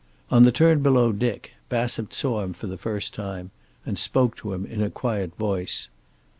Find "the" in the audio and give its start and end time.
0.45-0.51, 2.65-2.75